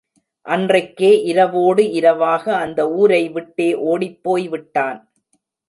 [0.45, 4.99] அன்றைக்கே இரவோடு இரவாக அந்த ஊரை விட்டே ஒடிப் போய்விட்டான்.